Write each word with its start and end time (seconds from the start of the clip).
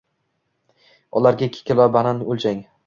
Ularga 1.21 1.51
ikki 1.51 1.63
kilo 1.71 1.89
banan 1.99 2.29
oʻlchang. 2.35 2.69